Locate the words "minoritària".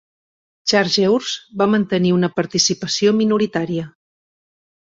3.23-3.89